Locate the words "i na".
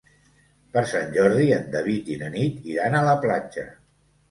2.15-2.33